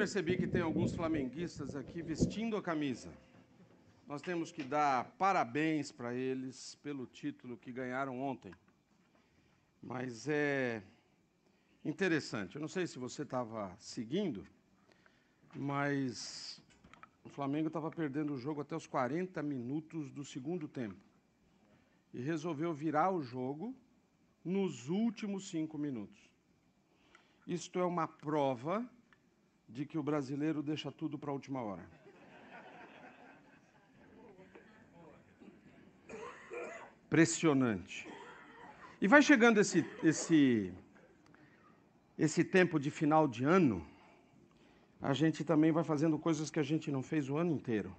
[0.00, 3.12] percebi que tem alguns flamenguistas aqui vestindo a camisa.
[4.06, 8.50] Nós temos que dar parabéns para eles pelo título que ganharam ontem.
[9.82, 10.82] Mas é
[11.84, 12.56] interessante.
[12.56, 14.46] Eu não sei se você estava seguindo,
[15.54, 16.62] mas
[17.22, 20.96] o Flamengo estava perdendo o jogo até os 40 minutos do segundo tempo.
[22.14, 23.76] E resolveu virar o jogo
[24.42, 26.18] nos últimos cinco minutos.
[27.46, 28.90] Isto é uma prova
[29.72, 31.84] de que o brasileiro deixa tudo para a última hora.
[37.06, 38.08] Impressionante.
[39.00, 40.72] E vai chegando esse, esse,
[42.18, 43.86] esse tempo de final de ano,
[45.00, 47.94] a gente também vai fazendo coisas que a gente não fez o ano inteiro.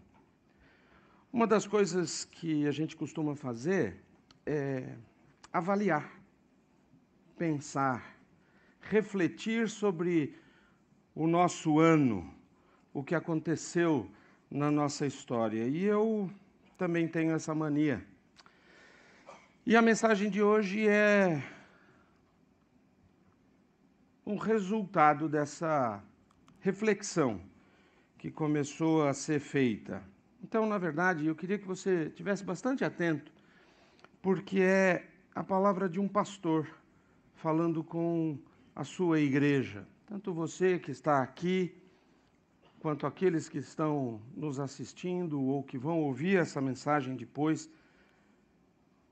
[1.34, 3.98] Uma das coisas que a gente costuma fazer
[4.46, 4.96] é
[5.52, 6.22] avaliar,
[7.38, 8.18] pensar,
[8.82, 10.36] refletir sobre
[11.16, 12.34] o nosso ano,
[12.94, 14.10] o que aconteceu
[14.50, 15.68] na nossa história.
[15.68, 16.30] E eu
[16.78, 18.06] também tenho essa mania.
[19.66, 21.44] E a mensagem de hoje é
[24.26, 26.04] um resultado dessa
[26.60, 27.42] reflexão
[28.18, 30.04] que começou a ser feita.
[30.44, 33.32] Então, na verdade, eu queria que você tivesse bastante atento,
[34.22, 36.68] porque é a palavra de um pastor
[37.36, 38.38] falando com
[38.76, 39.86] a sua igreja.
[40.12, 41.74] Tanto você que está aqui,
[42.82, 47.70] quanto aqueles que estão nos assistindo ou que vão ouvir essa mensagem depois,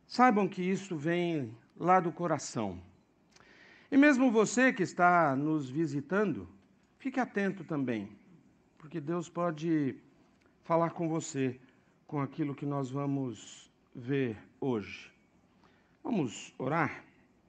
[0.06, 2.78] saibam que isso vem lá do coração.
[3.90, 6.46] E mesmo você que está nos visitando,
[6.98, 8.12] fique atento também,
[8.78, 9.96] porque Deus pode
[10.66, 11.58] falar com você
[12.08, 15.14] com aquilo que nós vamos ver hoje.
[16.04, 17.06] Vamos orar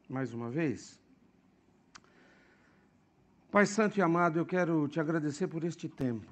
[0.09, 1.00] mais uma vez?
[3.51, 6.31] Pai Santo e amado, eu quero te agradecer por este tempo.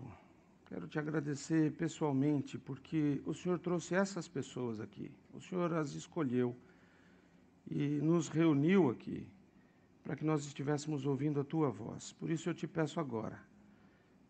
[0.67, 5.11] Quero te agradecer pessoalmente, porque o Senhor trouxe essas pessoas aqui.
[5.35, 6.55] O Senhor as escolheu
[7.69, 9.27] e nos reuniu aqui
[10.05, 12.13] para que nós estivéssemos ouvindo a tua voz.
[12.13, 13.41] Por isso eu te peço agora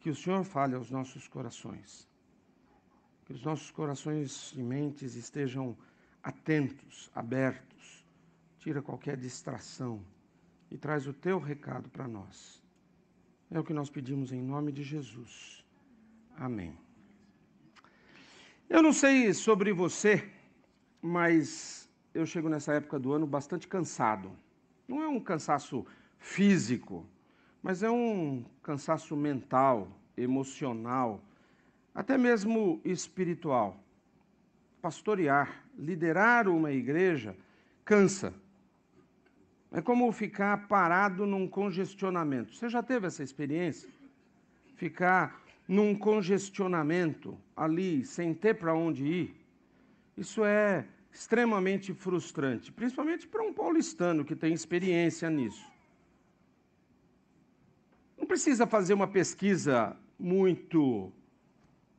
[0.00, 2.08] que o Senhor fale aos nossos corações.
[3.26, 5.76] Que os nossos corações e mentes estejam
[6.22, 8.02] atentos, abertos.
[8.60, 10.00] Tira qualquer distração
[10.70, 12.66] e traz o teu recado para nós.
[13.50, 15.64] É o que nós pedimos em nome de Jesus.
[16.36, 16.76] Amém.
[18.68, 20.28] Eu não sei sobre você,
[21.00, 24.30] mas eu chego nessa época do ano bastante cansado.
[24.86, 25.86] Não é um cansaço
[26.18, 27.06] físico,
[27.62, 31.24] mas é um cansaço mental, emocional,
[31.94, 33.82] até mesmo espiritual.
[34.82, 37.34] Pastorear, liderar uma igreja
[37.84, 38.34] cansa.
[39.70, 42.54] É como ficar parado num congestionamento.
[42.54, 43.88] Você já teve essa experiência?
[44.76, 49.36] Ficar num congestionamento ali, sem ter para onde ir?
[50.16, 55.66] Isso é extremamente frustrante, principalmente para um paulistano que tem experiência nisso.
[58.16, 61.12] Não precisa fazer uma pesquisa muito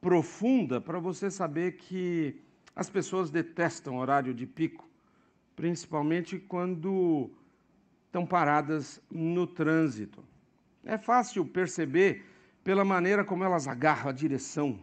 [0.01, 2.41] profunda para você saber que
[2.75, 4.87] as pessoas detestam horário de pico,
[5.55, 7.29] principalmente quando
[8.09, 10.23] estão paradas no trânsito.
[10.83, 12.25] É fácil perceber
[12.63, 14.79] pela maneira como elas agarram a direção,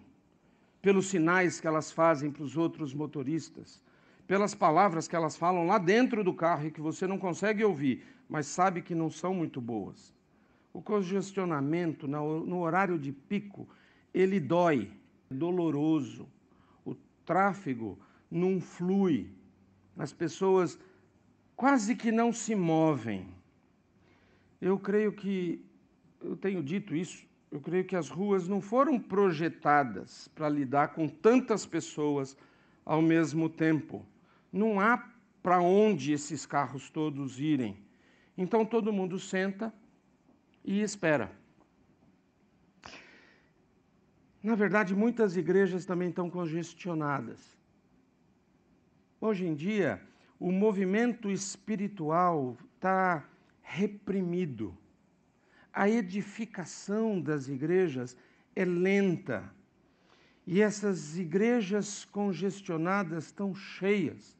[0.81, 3.83] pelos sinais que elas fazem para os outros motoristas,
[4.29, 8.05] pelas palavras que elas falam lá dentro do carro e que você não consegue ouvir,
[8.29, 10.15] mas sabe que não são muito boas.
[10.73, 13.69] O congestionamento no horário de pico,
[14.15, 14.89] ele dói,
[15.29, 16.29] é doloroso.
[16.85, 16.95] O
[17.25, 17.99] tráfego
[18.31, 19.29] não flui.
[19.99, 20.79] As pessoas
[21.57, 23.27] quase que não se movem.
[24.61, 25.65] Eu creio que,
[26.21, 31.09] eu tenho dito isso, eu creio que as ruas não foram projetadas para lidar com
[31.09, 32.37] tantas pessoas
[32.85, 34.05] ao mesmo tempo.
[34.53, 35.11] Não há
[35.43, 37.79] para onde esses carros todos irem.
[38.37, 39.73] Então todo mundo senta
[40.65, 41.31] e espera.
[44.43, 47.57] Na verdade, muitas igrejas também estão congestionadas.
[49.21, 50.01] Hoje em dia,
[50.39, 53.25] o movimento espiritual está
[53.63, 54.77] reprimido.
[55.73, 58.17] A edificação das igrejas
[58.55, 59.51] é lenta.
[60.47, 64.37] E essas igrejas congestionadas estão cheias,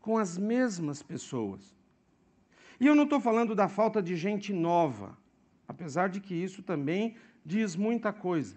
[0.00, 1.74] com as mesmas pessoas.
[2.80, 5.16] E eu não estou falando da falta de gente nova,
[5.68, 8.56] apesar de que isso também diz muita coisa.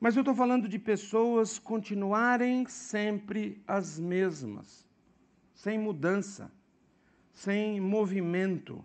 [0.00, 4.85] Mas eu estou falando de pessoas continuarem sempre as mesmas
[5.56, 6.52] sem mudança,
[7.32, 8.84] sem movimento.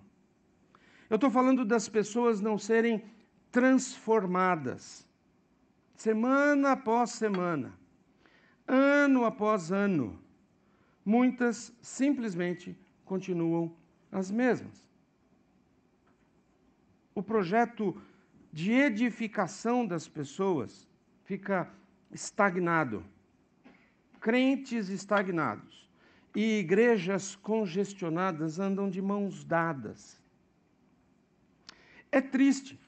[1.10, 3.04] Eu estou falando das pessoas não serem
[3.52, 5.06] transformadas,
[5.94, 7.78] semana após semana,
[8.66, 10.18] ano após ano.
[11.04, 13.76] Muitas simplesmente continuam
[14.10, 14.82] as mesmas.
[17.14, 18.02] O projeto
[18.54, 20.88] de edificação das pessoas
[21.26, 21.70] fica
[22.14, 23.04] estagnado.
[24.22, 25.81] Crentes estagnados
[26.36, 30.20] e igrejas congestionadas andam de mãos dadas.
[32.12, 32.80] É triste,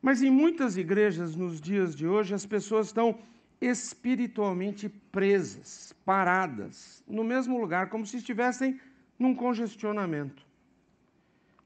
[0.00, 3.18] mas em muitas igrejas nos dias de hoje as pessoas estão
[3.60, 8.80] espiritualmente presas, paradas, no mesmo lugar, como se estivessem
[9.18, 10.44] num congestionamento.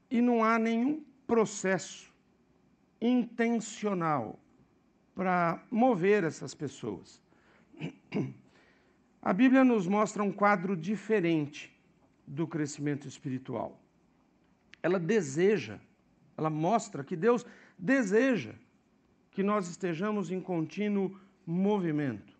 [0.09, 2.11] E não há nenhum processo
[2.99, 4.39] intencional
[5.15, 7.21] para mover essas pessoas.
[9.21, 11.71] A Bíblia nos mostra um quadro diferente
[12.25, 13.79] do crescimento espiritual.
[14.81, 15.79] Ela deseja,
[16.35, 17.45] ela mostra que Deus
[17.77, 18.53] deseja
[19.29, 22.35] que nós estejamos em contínuo movimento.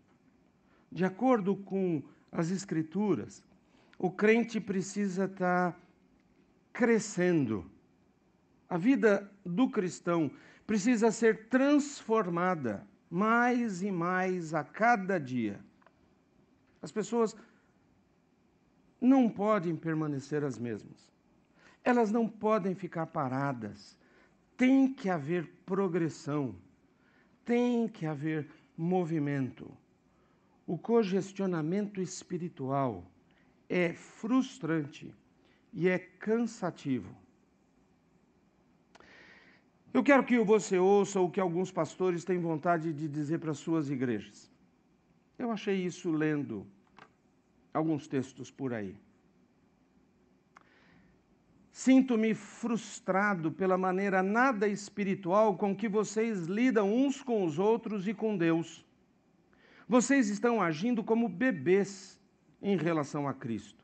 [0.92, 2.02] De acordo com
[2.32, 3.44] as Escrituras,
[4.00, 5.80] o crente precisa estar
[6.74, 7.70] crescendo.
[8.68, 10.32] A vida do cristão
[10.66, 15.60] precisa ser transformada mais e mais a cada dia.
[16.82, 17.36] As pessoas
[19.00, 21.12] não podem permanecer as mesmas.
[21.84, 23.98] Elas não podem ficar paradas.
[24.58, 26.56] Tem que haver progressão.
[27.44, 28.48] Tem que haver
[28.78, 29.72] movimento.
[30.68, 33.04] O congestionamento espiritual
[33.68, 35.14] é frustrante
[35.74, 37.16] e é cansativo.
[39.94, 43.90] Eu quero que você ouça o que alguns pastores têm vontade de dizer para suas
[43.90, 44.51] igrejas.
[45.38, 46.68] Eu achei isso lendo
[47.74, 48.96] alguns textos por aí.
[51.72, 58.14] Sinto-me frustrado pela maneira nada espiritual com que vocês lidam uns com os outros e
[58.14, 58.86] com Deus.
[59.88, 62.20] Vocês estão agindo como bebês
[62.62, 63.84] em relação a Cristo.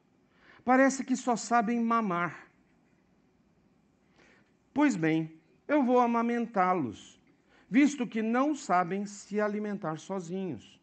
[0.63, 2.47] Parece que só sabem mamar.
[4.73, 5.31] Pois bem,
[5.67, 7.19] eu vou amamentá-los,
[7.69, 10.79] visto que não sabem se alimentar sozinhos.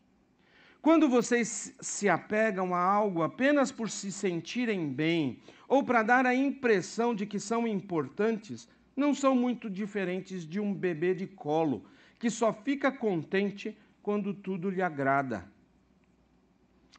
[0.85, 6.35] Quando vocês se apegam a algo apenas por se sentirem bem ou para dar a
[6.35, 11.87] impressão de que são importantes, não são muito diferentes de um bebê de colo
[12.19, 15.51] que só fica contente quando tudo lhe agrada.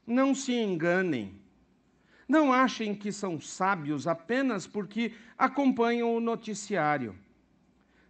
[0.03, 1.39] Não se enganem.
[2.27, 7.15] Não achem que são sábios apenas porque acompanham o noticiário.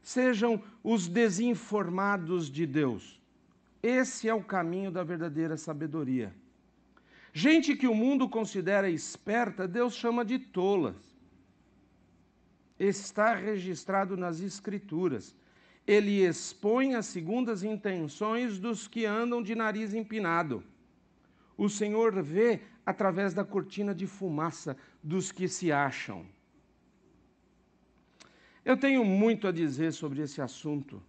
[0.01, 3.19] Sejam os desinformados de Deus
[3.85, 6.33] esse é o caminho da verdadeira sabedoria.
[7.31, 10.95] Gente que o mundo considera esperta, Deus chama de tolas.
[12.79, 15.35] Está registrado nas Escrituras.
[15.85, 20.63] Ele expõe as segundas intenções dos que andam de nariz empinado.
[21.55, 26.25] O Senhor vê através da cortina de fumaça dos que se acham.
[28.63, 31.03] Eu tenho muito a dizer sobre esse assunto.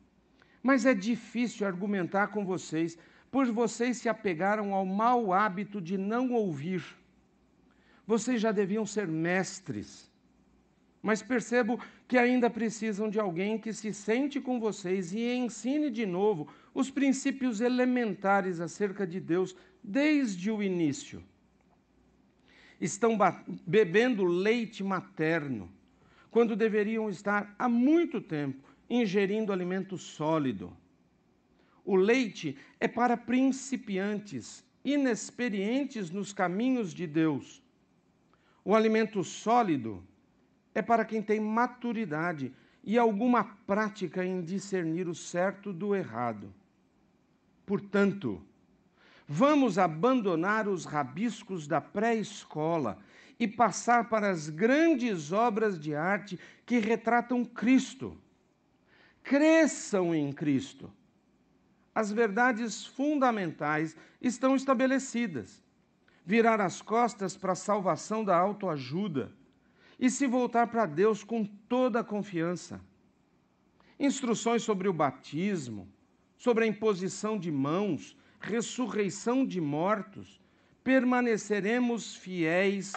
[0.67, 2.99] Mas é difícil argumentar com vocês,
[3.31, 6.83] pois vocês se apegaram ao mau hábito de não ouvir.
[8.05, 10.11] Vocês já deviam ser mestres.
[11.01, 11.79] Mas percebo
[12.09, 16.91] que ainda precisam de alguém que se sente com vocês e ensine de novo os
[16.91, 21.23] princípios elementares acerca de Deus desde o início.
[22.81, 23.17] Estão
[23.65, 25.71] bebendo leite materno,
[26.29, 30.77] quando deveriam estar há muito tempo ingerindo alimento sólido.
[31.85, 37.63] O leite é para principiantes, inexperientes nos caminhos de Deus.
[38.65, 40.03] O alimento sólido
[40.75, 42.53] é para quem tem maturidade
[42.83, 46.53] e alguma prática em discernir o certo do errado.
[47.65, 48.43] Portanto,
[49.27, 52.99] vamos abandonar os rabiscos da pré-escola
[53.39, 58.17] e passar para as grandes obras de arte que retratam Cristo
[59.27, 60.89] cresçam em Cristo.
[61.93, 65.61] As verdades fundamentais estão estabelecidas.
[66.25, 69.33] Virar as costas para a salvação da autoajuda
[69.99, 72.81] e se voltar para Deus com toda a confiança.
[73.99, 75.89] Instruções sobre o batismo,
[76.37, 80.41] sobre a imposição de mãos, ressurreição de mortos,
[80.85, 82.93] permaneceremos fiéis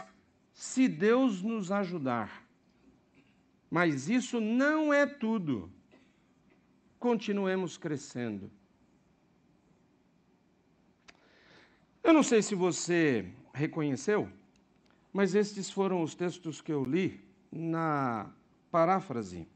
[0.53, 2.45] se Deus nos ajudar.
[3.71, 5.71] Mas isso não é tudo
[6.99, 8.51] continuemos crescendo.
[12.03, 14.29] Eu não sei se você reconheceu,
[15.13, 17.19] mas estes foram os textos que eu li
[17.51, 18.31] na
[18.71, 19.47] paráfrase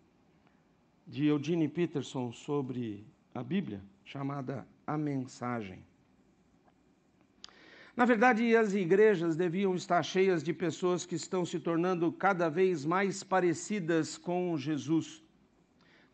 [1.06, 5.84] de Eugene Peterson sobre a Bíblia, chamada A Mensagem.
[7.96, 12.84] Na verdade, as igrejas deviam estar cheias de pessoas que estão se tornando cada vez
[12.84, 15.23] mais parecidas com Jesus,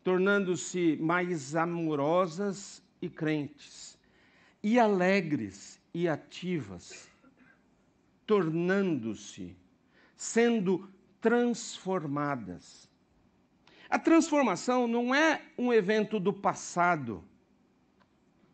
[0.02, 3.98] tornando-se mais amorosas e crentes,
[4.62, 7.08] e alegres e ativas,
[8.26, 9.56] tornando-se,
[10.16, 10.88] sendo
[11.20, 12.88] transformadas.
[13.88, 17.24] A transformação não é um evento do passado.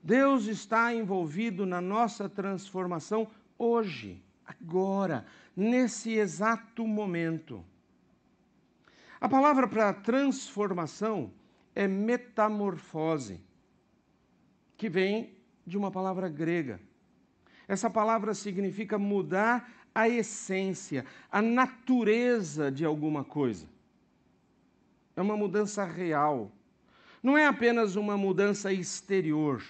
[0.02, 7.64] Deus está envolvido na nossa transformação hoje, agora, nesse exato momento.
[9.26, 11.32] A palavra para transformação
[11.74, 13.40] é metamorfose,
[14.76, 16.80] que vem de uma palavra grega.
[17.66, 23.66] Essa palavra significa mudar a essência, a natureza de alguma coisa.
[25.16, 26.52] É uma mudança real.
[27.20, 29.60] Não é apenas uma mudança exterior.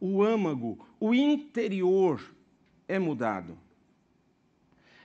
[0.00, 2.34] O âmago, o interior
[2.88, 3.58] é mudado.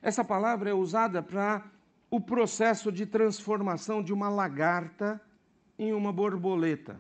[0.02, 1.70] Essa palavra é usada para
[2.10, 5.22] o processo de transformação de uma lagarta
[5.78, 7.00] em uma borboleta.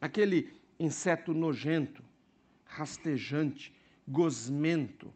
[0.00, 2.02] Aquele inseto nojento,
[2.64, 3.74] rastejante,
[4.06, 5.12] gosmento,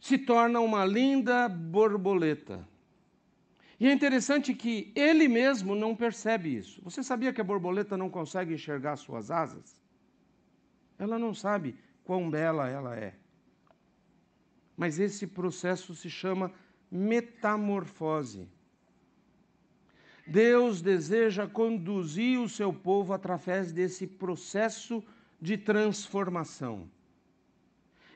[0.00, 2.66] se torna uma linda borboleta.
[3.78, 6.80] E é interessante que ele mesmo não percebe isso.
[6.82, 9.80] Você sabia que a borboleta não consegue enxergar suas asas?
[10.98, 13.14] Ela não sabe quão bela ela é.
[14.76, 16.52] Mas esse processo se chama
[16.90, 18.48] metamorfose.
[20.26, 25.02] Deus deseja conduzir o seu povo através desse processo
[25.40, 26.88] de transformação.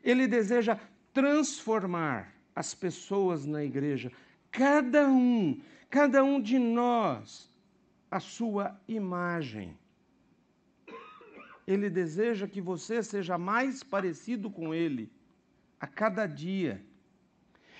[0.04, 0.78] Ele deseja
[1.12, 4.12] transformar as pessoas na igreja,
[4.50, 5.60] cada um,
[5.90, 7.50] cada um de nós,
[8.10, 9.76] a sua imagem.
[11.66, 15.10] Ele deseja que você seja mais parecido com Ele
[15.80, 16.84] a cada dia.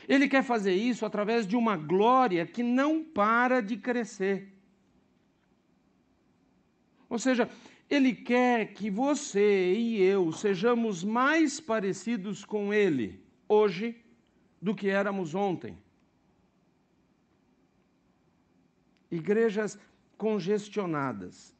[0.09, 4.53] Ele quer fazer isso através de uma glória que não para de crescer.
[7.09, 7.49] Ou seja,
[7.89, 14.05] ele quer que você e eu sejamos mais parecidos com Ele hoje
[14.61, 15.79] do que éramos ontem.
[19.11, 19.79] Igrejas
[20.19, 21.55] congestionadas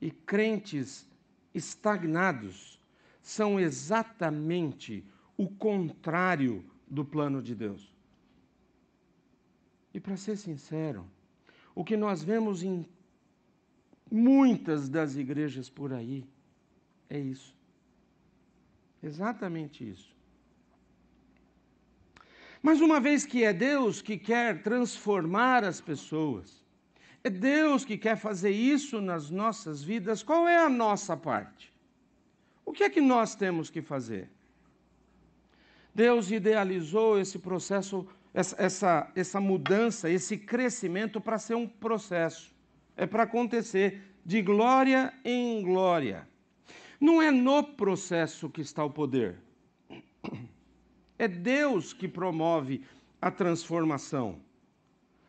[0.00, 1.06] e crentes
[1.54, 2.80] estagnados
[3.20, 7.92] são exatamente o contrário do plano de Deus.
[9.94, 11.06] E para ser sincero,
[11.74, 12.86] o que nós vemos em
[14.10, 16.26] muitas das igrejas por aí
[17.08, 17.56] é isso.
[19.02, 20.14] Exatamente isso.
[22.62, 26.62] Mas uma vez que é Deus que quer transformar as pessoas,
[27.24, 31.72] é Deus que quer fazer isso nas nossas vidas, qual é a nossa parte?
[32.64, 34.30] O que é que nós temos que fazer?
[35.94, 42.52] Deus idealizou esse processo, essa, essa, essa mudança, esse crescimento para ser um processo.
[42.96, 46.26] É para acontecer de glória em glória.
[47.00, 49.36] Não é no processo que está o poder.
[51.18, 52.82] É Deus que promove
[53.20, 54.40] a transformação.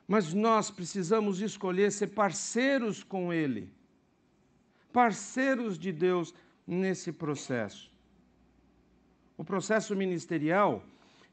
[0.07, 3.71] Mas nós precisamos escolher ser parceiros com Ele,
[4.91, 6.33] parceiros de Deus
[6.65, 7.92] nesse processo.
[9.43, 10.81] O processo ministerial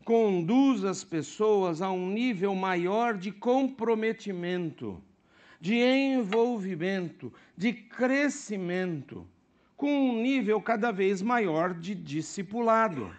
[0.05, 5.01] conduz as pessoas a um nível maior de comprometimento,
[5.61, 9.25] de envolvimento, de crescimento,
[9.77, 13.15] com um nível cada vez maior de discipulado.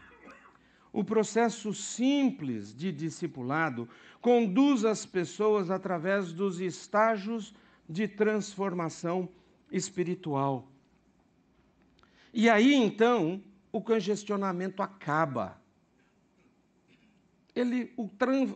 [0.91, 3.87] O processo simples de discipulado
[4.19, 7.55] conduz as pessoas através dos estágios
[7.87, 9.29] de transformação
[9.71, 10.67] espiritual.
[12.33, 15.59] E aí então, o congestionamento acaba.
[17.55, 18.09] Ele, o,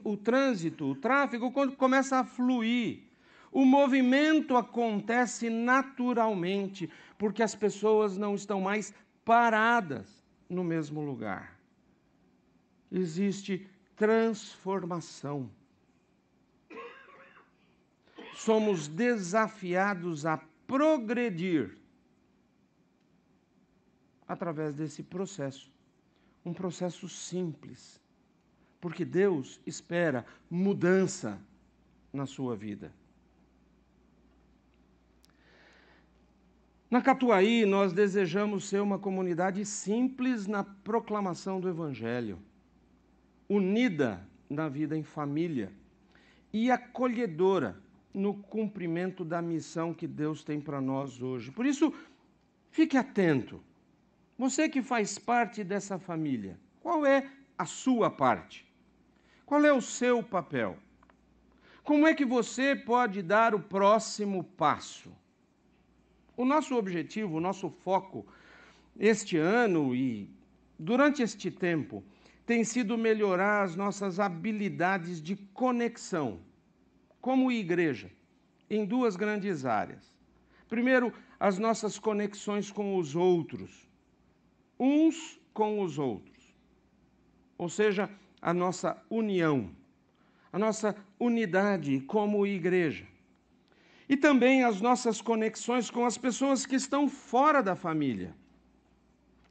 [0.03, 3.03] o trânsito, o tráfego, quando começa a fluir,
[3.51, 8.93] o movimento acontece naturalmente, porque as pessoas não estão mais
[9.24, 11.57] paradas no mesmo lugar.
[12.91, 15.50] Existe transformação.
[18.36, 21.77] Somos desafiados a progredir
[24.27, 25.72] através desse processo.
[26.46, 28.01] Um processo simples.
[28.79, 31.39] Porque Deus espera mudança
[32.13, 32.91] na sua vida.
[36.89, 42.39] Na Catuaí, nós desejamos ser uma comunidade simples na proclamação do Evangelho,
[43.50, 45.72] unida na vida em família
[46.53, 47.75] e acolhedora
[48.13, 51.51] no cumprimento da missão que Deus tem para nós hoje.
[51.51, 51.94] Por isso,
[52.70, 53.60] fique atento.
[54.38, 58.65] Você que faz parte dessa família, qual é a sua parte?
[59.46, 60.77] Qual é o seu papel?
[61.84, 65.10] Como é que você pode dar o próximo passo?
[66.36, 68.25] O nosso objetivo, o nosso foco
[69.00, 70.30] este ano e
[70.77, 72.04] durante este tempo
[72.46, 76.42] tem sido melhorar as nossas habilidades de conexão
[77.22, 78.12] como igreja
[78.70, 80.13] em duas grandes áreas.
[80.68, 83.85] Primeiro, as nossas conexões com os outros,
[84.79, 86.55] uns com os outros,
[87.58, 88.10] ou seja,
[88.41, 89.72] a nossa união
[90.55, 93.05] a nossa unidade como igreja.
[94.08, 98.34] E também as nossas conexões com as pessoas que estão fora da família,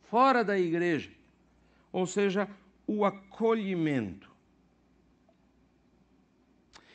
[0.05, 1.11] fora da igreja,
[1.93, 2.49] ou seja,
[2.87, 4.31] o acolhimento.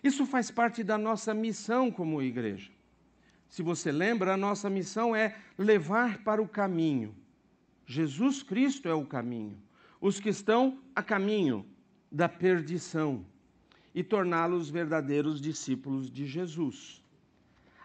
[0.03, 2.71] Isso faz parte da nossa missão como igreja.
[3.47, 7.15] Se você lembra, a nossa missão é levar para o caminho.
[7.89, 9.57] Jesus Cristo é o caminho.
[9.99, 11.65] Os que estão a caminho
[12.11, 13.25] da perdição
[13.95, 17.03] e torná-los verdadeiros discípulos de Jesus.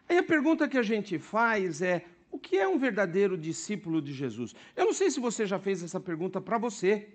[0.06, 4.12] Aí a pergunta que a gente faz é: o que é um verdadeiro discípulo de
[4.12, 4.54] Jesus?
[4.76, 7.08] Eu não sei se você já fez essa pergunta para você.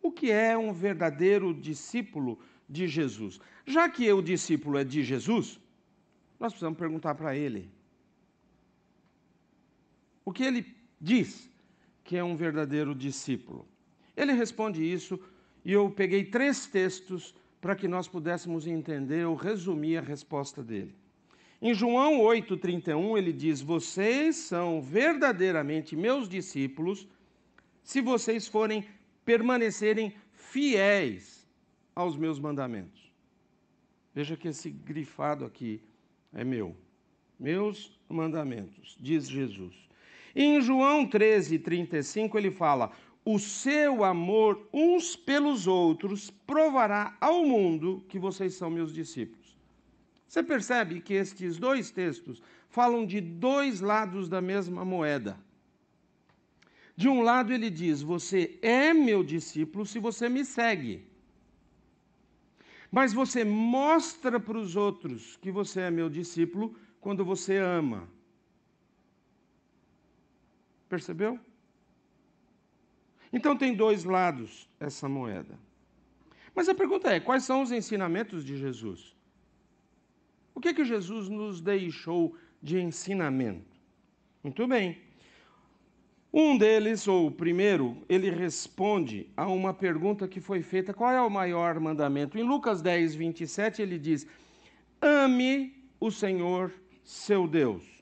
[0.00, 2.38] O que é um verdadeiro discípulo
[2.68, 3.40] de Jesus?
[3.66, 5.58] Já que o discípulo é de Jesus,
[6.38, 7.68] nós precisamos perguntar para ele.
[10.24, 11.48] O que ele diz
[12.04, 13.66] que é um verdadeiro discípulo?
[14.16, 15.18] Ele responde isso
[15.64, 20.94] e eu peguei três textos para que nós pudéssemos entender ou resumir a resposta dele.
[21.62, 27.06] Em João 8,31, ele diz: Vocês são verdadeiramente meus discípulos
[27.82, 28.84] se vocês forem
[29.24, 31.46] permanecerem fiéis
[31.94, 33.12] aos meus mandamentos.
[34.14, 35.82] Veja que esse grifado aqui
[36.32, 36.74] é meu.
[37.38, 39.89] Meus mandamentos, diz Jesus.
[40.34, 42.92] E em João 13:35 ele fala:
[43.24, 49.58] o seu amor uns pelos outros provará ao mundo que vocês são meus discípulos.
[50.26, 55.38] Você percebe que estes dois textos falam de dois lados da mesma moeda.
[56.96, 61.04] De um lado, ele diz: Você é meu discípulo se você me segue.
[62.90, 68.08] Mas você mostra para os outros que você é meu discípulo quando você ama.
[70.90, 71.38] Percebeu?
[73.32, 75.56] Então tem dois lados essa moeda.
[76.52, 79.14] Mas a pergunta é: quais são os ensinamentos de Jesus?
[80.52, 83.76] O que é que Jesus nos deixou de ensinamento?
[84.42, 84.98] Muito bem.
[86.32, 91.22] Um deles, ou o primeiro, ele responde a uma pergunta que foi feita: qual é
[91.22, 92.36] o maior mandamento?
[92.36, 94.26] Em Lucas 10, 27, ele diz:
[95.00, 96.72] Ame o Senhor
[97.04, 97.99] seu Deus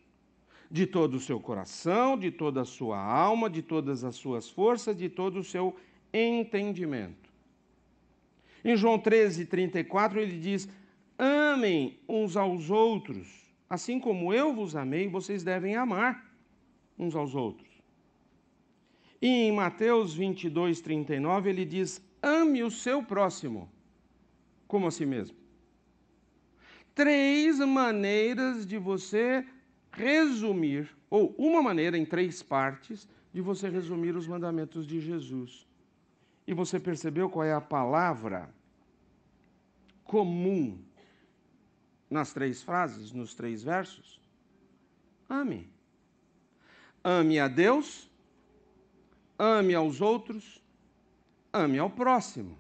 [0.71, 4.97] de todo o seu coração, de toda a sua alma, de todas as suas forças,
[4.97, 5.77] de todo o seu
[6.13, 7.29] entendimento.
[8.65, 10.69] Em João 13, 34, ele diz:
[11.17, 13.29] Amem uns aos outros,
[13.69, 16.31] assim como eu vos amei, vocês devem amar
[16.99, 17.69] uns aos outros.
[19.23, 23.71] E em Mateus 22, 39, ele diz: Ame o seu próximo,
[24.67, 25.37] como a si mesmo.
[26.95, 29.47] Três maneiras de você
[29.99, 35.67] resumir, ou uma maneira em três partes, de você resumir os mandamentos de Jesus.
[36.47, 38.49] E você percebeu qual é a palavra
[40.05, 40.79] comum
[42.09, 44.21] nas três frases, nos três versos?
[45.29, 45.69] Ame.
[47.05, 48.09] Ame a Deus,
[49.39, 50.63] ame aos outros,
[51.53, 52.57] ame ao próximo.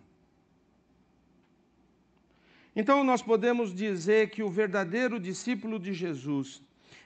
[2.77, 6.63] Então, nós podemos dizer que o verdadeiro discípulo de Jesus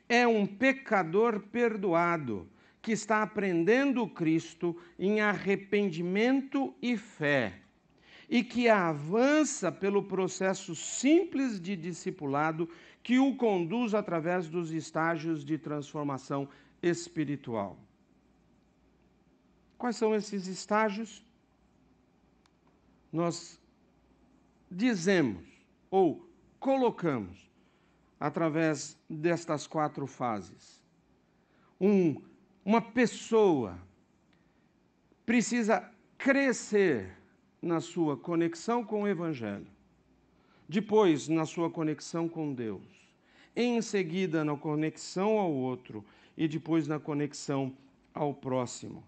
[0.09, 2.49] é um pecador perdoado
[2.81, 7.61] que está aprendendo Cristo em arrependimento e fé
[8.29, 12.69] e que avança pelo processo simples de discipulado
[13.03, 16.49] que o conduz através dos estágios de transformação
[16.83, 17.79] espiritual.
[19.77, 21.25] Quais são esses estágios?
[23.13, 23.61] Nós
[24.71, 25.45] dizemos
[25.91, 26.27] ou
[26.59, 27.52] colocamos
[28.23, 30.81] através destas quatro fases.
[31.81, 32.23] Um,
[32.65, 33.77] uma pessoa
[35.27, 37.19] precisa crescer
[37.61, 39.67] na sua conexão com o Evangelho,
[40.69, 42.85] depois na sua conexão com Deus,
[43.57, 46.05] em seguida na conexão ao outro
[46.37, 47.77] e depois na conexão
[48.15, 49.03] ao próximo.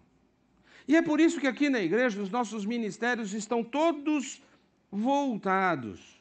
[0.89, 4.43] E é por isso que aqui na igreja os nossos ministérios estão todos
[4.91, 6.14] voltados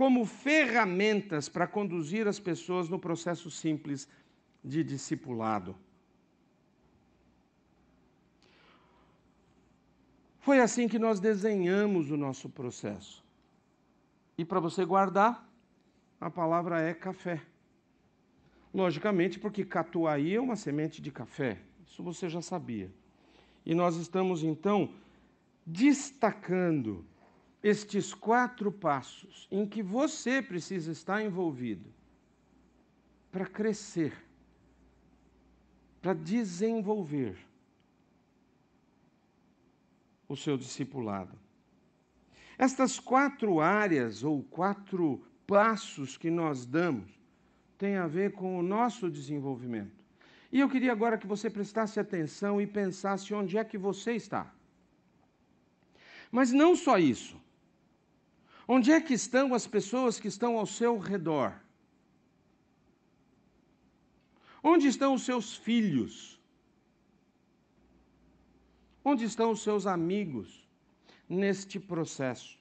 [0.00, 4.08] como ferramentas para conduzir as pessoas no processo simples
[4.64, 5.76] de discipulado.
[10.38, 13.22] Foi assim que nós desenhamos o nosso processo.
[14.38, 15.46] E para você guardar,
[16.18, 17.42] a palavra é café.
[18.72, 21.60] Logicamente, porque catuaí é uma semente de café.
[21.86, 22.90] Isso você já sabia.
[23.66, 24.94] E nós estamos então
[25.66, 27.04] destacando
[27.62, 31.92] estes quatro passos em que você precisa estar envolvido
[33.30, 34.12] para crescer,
[36.00, 37.36] para desenvolver
[40.28, 41.38] o seu discipulado.
[42.56, 47.10] Estas quatro áreas ou quatro passos que nós damos
[47.76, 50.00] têm a ver com o nosso desenvolvimento.
[50.52, 54.52] E eu queria agora que você prestasse atenção e pensasse onde é que você está.
[56.30, 57.40] Mas não só isso.
[58.72, 61.60] Onde é que estão as pessoas que estão ao seu redor?
[64.62, 66.40] Onde estão os seus filhos?
[69.04, 70.64] Onde estão os seus amigos
[71.28, 72.56] neste processo?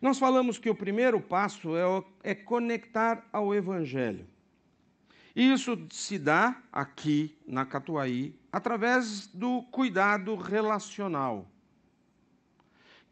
[0.00, 1.82] Nós falamos que o primeiro passo é,
[2.22, 4.24] é conectar ao Evangelho.
[5.34, 11.51] Isso se dá aqui na Catuaí através do cuidado relacional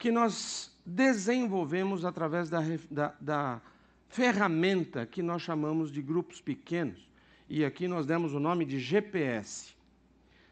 [0.01, 2.61] que nós desenvolvemos através da,
[2.91, 3.63] da, da
[4.09, 7.07] ferramenta que nós chamamos de grupos pequenos.
[7.47, 9.75] E aqui nós demos o nome de GPS.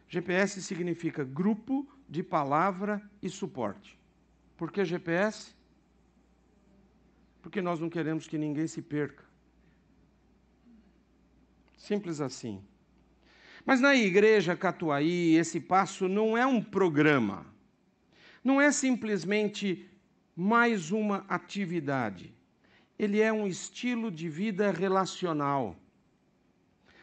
[0.07, 3.99] GPS significa Grupo de Palavra e Suporte.
[4.55, 5.55] Por que GPS?
[7.41, 9.25] Porque nós não queremos que ninguém se perca.
[11.79, 12.63] Simples assim.
[13.65, 17.47] Mas na igreja Catuaí, esse passo não é um programa
[18.43, 19.89] não é simplesmente
[20.35, 22.35] mais uma atividade,
[22.99, 25.77] ele é um estilo de vida relacional.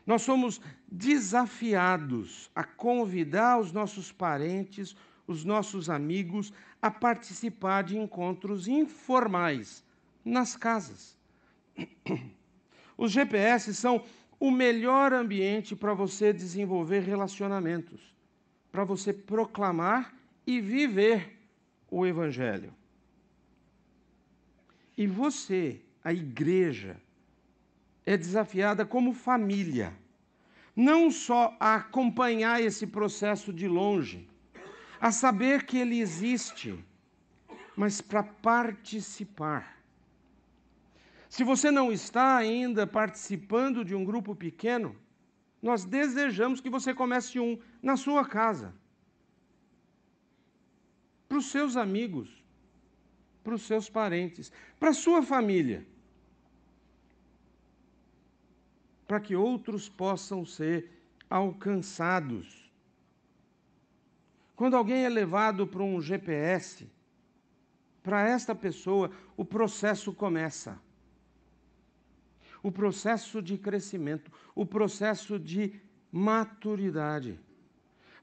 [0.06, 4.96] Nós somos desafiados a convidar os nossos parentes,
[5.26, 9.84] os nossos amigos, a participar de encontros informais
[10.24, 11.18] nas casas.
[12.98, 14.04] Os GPS são
[14.40, 18.14] o melhor ambiente para você desenvolver relacionamentos,
[18.72, 20.14] para você proclamar
[20.46, 21.40] e viver
[21.90, 22.74] o Evangelho.
[24.98, 26.98] E você, a igreja,
[28.06, 29.94] é desafiada como família,
[30.76, 34.28] não só a acompanhar esse processo de longe,
[35.00, 36.78] a saber que ele existe,
[37.76, 39.76] mas para participar.
[41.28, 44.96] Se você não está ainda participando de um grupo pequeno,
[45.62, 48.74] nós desejamos que você comece um na sua casa
[51.28, 52.44] para os seus amigos,
[53.44, 55.86] para os seus parentes, para a sua família,
[59.08, 60.92] para que outros possam ser
[61.30, 62.72] alcançados.
[64.56, 66.90] Quando alguém é levado para um GPS,
[68.02, 70.80] para esta pessoa o processo começa.
[72.64, 75.80] O processo de crescimento, o processo de
[76.12, 77.40] maturidade.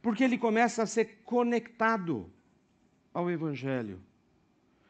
[0.01, 2.29] Porque ele começa a ser conectado
[3.13, 4.01] ao Evangelho.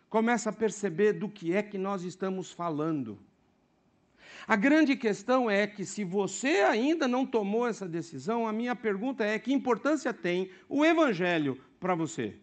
[0.08, 3.18] Começa a perceber do que é que nós estamos falando.
[4.46, 9.24] A grande questão é que, se você ainda não tomou essa decisão, a minha pergunta
[9.24, 12.36] é: que importância tem o Evangelho para você?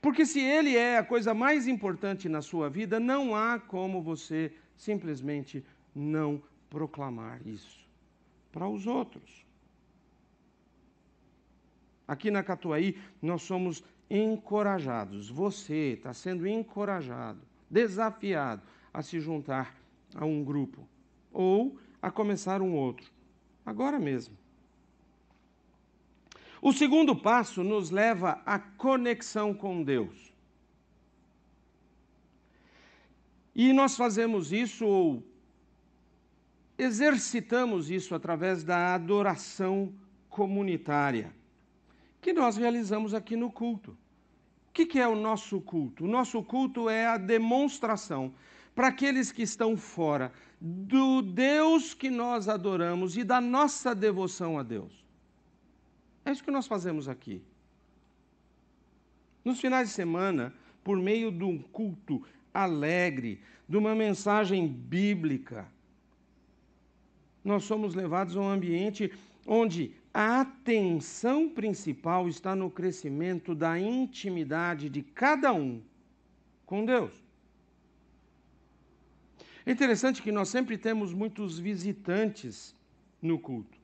[0.00, 4.52] Porque se ele é a coisa mais importante na sua vida, não há como você
[4.76, 7.84] simplesmente não proclamar isso
[8.52, 9.47] para os outros.
[12.08, 15.28] Aqui na Catuaí, nós somos encorajados.
[15.28, 18.62] Você está sendo encorajado, desafiado
[18.94, 19.76] a se juntar
[20.14, 20.88] a um grupo
[21.30, 23.12] ou a começar um outro,
[23.66, 24.34] agora mesmo.
[26.62, 30.32] O segundo passo nos leva à conexão com Deus.
[33.54, 35.22] E nós fazemos isso ou
[36.78, 39.92] exercitamos isso através da adoração
[40.28, 41.37] comunitária
[42.20, 43.96] que nós realizamos aqui no culto.
[44.68, 46.04] O que, é o nosso culto?
[46.04, 48.32] O nosso culto é a demonstração
[48.74, 54.62] para aqueles que estão fora do Deus que nós adoramos e da nossa devoção a
[54.62, 55.04] Deus.
[56.24, 57.42] É isso que nós fazemos aqui.
[59.44, 60.52] Nos finais de semana,
[60.84, 65.66] por meio de um culto alegre, de uma mensagem bíblica,
[67.44, 69.12] nós somos levados a um ambiente
[69.46, 75.82] onde a atenção principal está no crescimento da intimidade de cada um
[76.64, 77.12] com Deus.
[79.64, 82.74] É interessante que nós sempre temos muitos visitantes
[83.20, 83.78] no culto.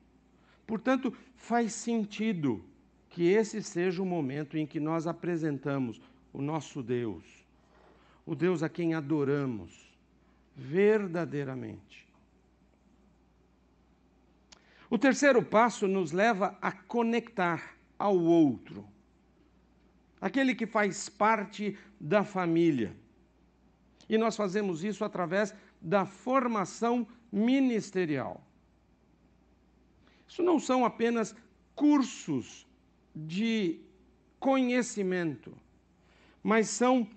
[0.65, 2.63] Portanto, faz sentido
[3.09, 6.01] que esse seja o momento em que nós apresentamos
[6.33, 7.23] o nosso Deus,
[8.25, 9.95] o Deus a quem adoramos
[10.55, 12.04] verdadeiramente.
[14.89, 18.85] O terceiro passo nos leva a conectar ao outro,
[20.21, 22.95] aquele que faz parte da família.
[24.07, 28.45] E nós fazemos isso através da formação ministerial.
[30.27, 31.35] Isso não são apenas
[31.75, 32.67] cursos
[33.15, 33.79] de
[34.39, 35.55] conhecimento,
[36.43, 37.07] mas são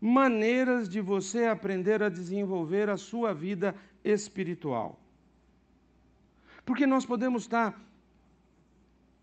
[0.00, 5.03] maneiras de você aprender a desenvolver a sua vida espiritual.
[6.64, 7.78] Porque nós podemos estar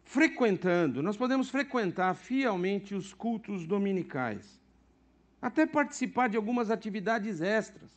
[0.03, 4.59] frequentando, nós podemos frequentar fielmente os cultos dominicais,
[5.41, 7.89] até participar de algumas atividades extras.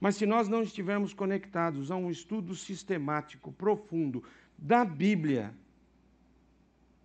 [0.00, 4.22] Mas se nós não estivermos conectados a um estudo sistemático, profundo
[4.56, 5.54] da Bíblia,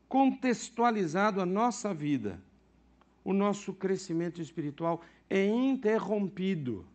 [0.08, 2.40] contextualizado à nossa vida,
[3.24, 6.86] o nosso crescimento espiritual é interrompido.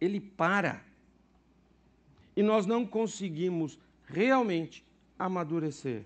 [0.00, 0.82] Ele para
[2.36, 4.84] e nós não conseguimos realmente
[5.18, 6.04] amadurecer.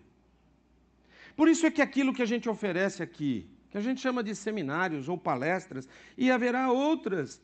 [1.36, 4.34] Por isso é que aquilo que a gente oferece aqui, que a gente chama de
[4.34, 7.40] seminários ou palestras, e haverá outras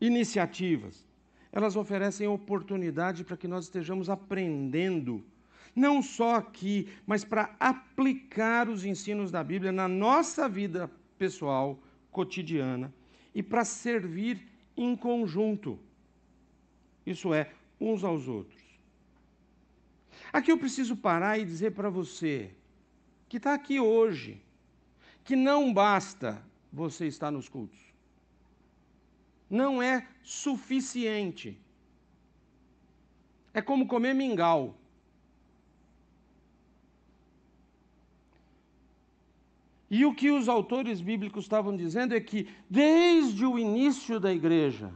[0.00, 1.06] iniciativas,
[1.50, 5.24] elas oferecem oportunidade para que nós estejamos aprendendo,
[5.74, 12.92] não só aqui, mas para aplicar os ensinos da Bíblia na nossa vida pessoal, cotidiana,
[13.34, 15.78] e para servir em conjunto.
[17.06, 18.62] Isso é, uns aos outros.
[20.32, 22.50] Aqui eu preciso parar e dizer para você
[23.28, 24.42] que está aqui hoje
[25.24, 27.78] que não basta você estar nos cultos.
[29.48, 31.58] Não é suficiente.
[33.52, 34.76] É como comer mingau.
[39.88, 44.92] E o que os autores bíblicos estavam dizendo é que, desde o início da igreja,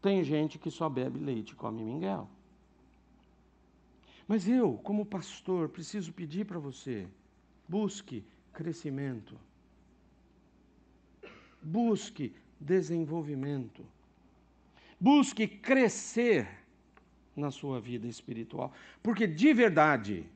[0.00, 2.28] tem gente que só bebe leite e come mingau.
[4.26, 7.08] Mas eu, como pastor, preciso pedir para você:
[7.68, 9.36] busque crescimento.
[11.62, 13.84] Busque desenvolvimento.
[14.98, 16.48] Busque crescer
[17.36, 18.72] na sua vida espiritual.
[19.02, 20.26] Porque de verdade,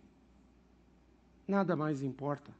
[1.46, 2.53] nada mais importa.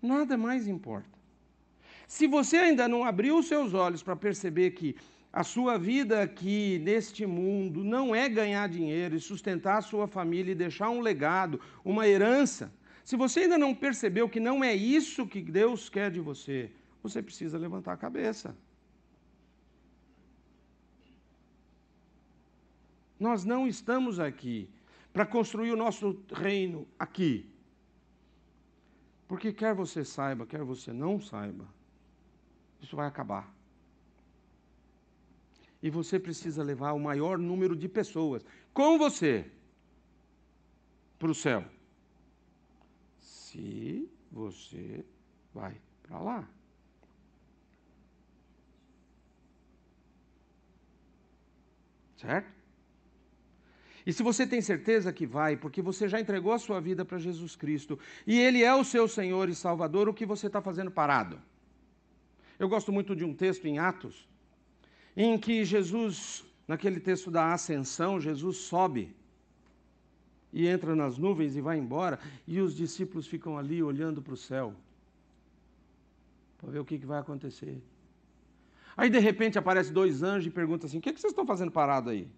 [0.00, 1.17] Nada mais importa.
[2.08, 4.96] Se você ainda não abriu os seus olhos para perceber que
[5.30, 10.52] a sua vida aqui neste mundo não é ganhar dinheiro e sustentar a sua família
[10.52, 12.72] e deixar um legado, uma herança,
[13.04, 16.70] se você ainda não percebeu que não é isso que Deus quer de você,
[17.02, 18.56] você precisa levantar a cabeça.
[23.20, 24.68] Nós não estamos aqui
[25.12, 27.50] para construir o nosso reino aqui.
[29.26, 31.66] Porque quer você saiba, quer você não saiba,
[32.88, 33.54] isso vai acabar.
[35.82, 39.44] E você precisa levar o maior número de pessoas com você
[41.18, 41.62] para o céu.
[43.18, 45.04] Se você
[45.52, 46.48] vai para lá.
[52.16, 52.50] Certo?
[54.06, 57.18] E se você tem certeza que vai, porque você já entregou a sua vida para
[57.18, 60.90] Jesus Cristo e Ele é o seu Senhor e Salvador, o que você está fazendo
[60.90, 61.38] parado?
[62.58, 64.28] Eu gosto muito de um texto em Atos,
[65.16, 69.14] em que Jesus, naquele texto da ascensão, Jesus sobe
[70.52, 74.36] e entra nas nuvens e vai embora, e os discípulos ficam ali olhando para o
[74.36, 74.74] céu
[76.58, 77.80] para ver o que, que vai acontecer.
[78.96, 81.70] Aí de repente aparece dois anjos e perguntam assim: o que, que vocês estão fazendo
[81.70, 82.28] parado aí?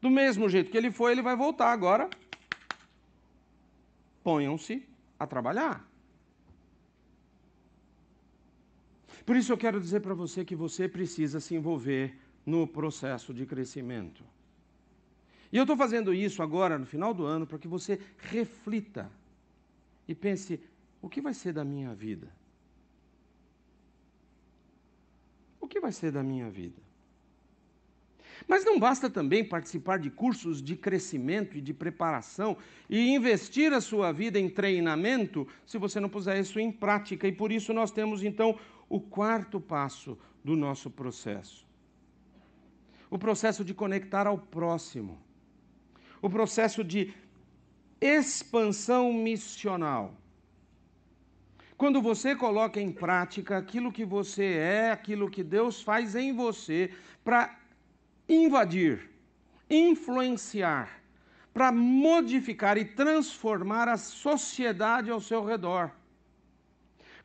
[0.00, 2.10] Do mesmo jeito que ele foi, ele vai voltar agora.
[4.22, 4.84] Ponham-se
[5.18, 5.86] a trabalhar.
[9.26, 13.44] Por isso eu quero dizer para você que você precisa se envolver no processo de
[13.44, 14.24] crescimento.
[15.52, 19.10] E eu estou fazendo isso agora, no final do ano, para que você reflita
[20.06, 20.60] e pense:
[21.02, 22.28] o que vai ser da minha vida?
[25.60, 26.86] O que vai ser da minha vida?
[28.46, 32.56] Mas não basta também participar de cursos de crescimento e de preparação
[32.88, 37.26] e investir a sua vida em treinamento se você não puser isso em prática.
[37.26, 38.56] E por isso nós temos então
[38.88, 41.66] o quarto passo do nosso processo.
[43.08, 45.18] o processo de conectar ao próximo,
[46.20, 47.14] o processo de
[48.00, 50.14] expansão missional.
[51.76, 56.90] Quando você coloca em prática aquilo que você é, aquilo que Deus faz em você
[57.22, 57.54] para
[58.28, 59.10] invadir,
[59.68, 61.00] influenciar,
[61.52, 65.90] para modificar e transformar a sociedade ao seu redor.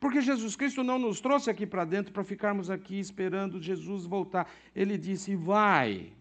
[0.01, 4.51] Porque Jesus Cristo não nos trouxe aqui para dentro para ficarmos aqui esperando Jesus voltar.
[4.75, 6.11] Ele disse: vai,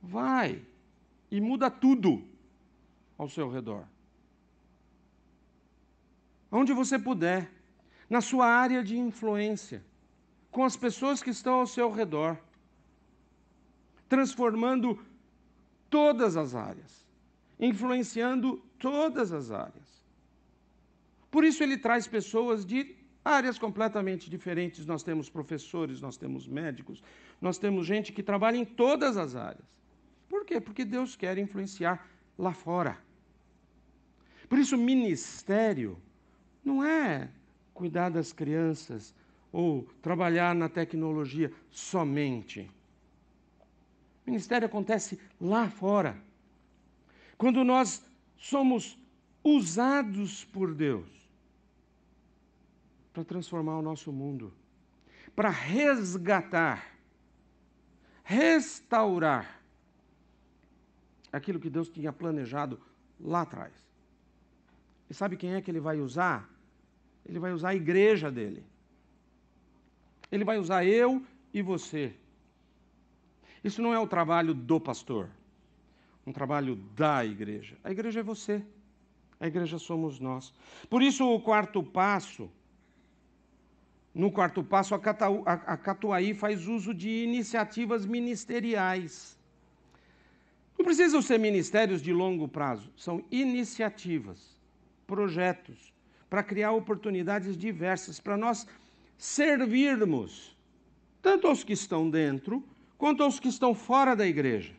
[0.00, 0.62] vai,
[1.30, 2.24] e muda tudo
[3.18, 3.84] ao seu redor
[6.52, 7.50] onde você puder,
[8.10, 9.82] na sua área de influência,
[10.50, 12.38] com as pessoas que estão ao seu redor,
[14.06, 15.02] transformando
[15.88, 17.06] todas as áreas,
[17.58, 20.01] influenciando todas as áreas.
[21.32, 24.84] Por isso ele traz pessoas de áreas completamente diferentes.
[24.84, 27.02] Nós temos professores, nós temos médicos,
[27.40, 29.64] nós temos gente que trabalha em todas as áreas.
[30.28, 30.60] Por quê?
[30.60, 32.06] Porque Deus quer influenciar
[32.38, 32.98] lá fora.
[34.46, 35.96] Por isso, ministério
[36.62, 37.30] não é
[37.72, 39.14] cuidar das crianças
[39.50, 42.70] ou trabalhar na tecnologia somente.
[44.26, 46.14] Ministério acontece lá fora.
[47.38, 48.04] Quando nós
[48.36, 48.98] somos
[49.42, 51.21] usados por Deus
[53.12, 54.52] para transformar o nosso mundo,
[55.36, 56.96] para resgatar,
[58.24, 59.60] restaurar
[61.32, 62.80] aquilo que Deus tinha planejado
[63.20, 63.72] lá atrás.
[65.08, 66.48] E sabe quem é que ele vai usar?
[67.26, 68.64] Ele vai usar a igreja dele.
[70.30, 71.22] Ele vai usar eu
[71.52, 72.14] e você.
[73.62, 75.28] Isso não é o trabalho do pastor,
[76.26, 77.76] um trabalho da igreja.
[77.84, 78.64] A igreja é você,
[79.38, 80.52] a igreja somos nós.
[80.88, 82.50] Por isso, o quarto passo,
[84.14, 89.38] no quarto passo, a Catuaí faz uso de iniciativas ministeriais.
[90.78, 94.56] Não precisam ser ministérios de longo prazo, são iniciativas,
[95.06, 95.92] projetos
[96.28, 98.66] para criar oportunidades diversas, para nós
[99.18, 100.56] servirmos
[101.20, 102.64] tanto aos que estão dentro
[102.98, 104.72] quanto aos que estão fora da igreja.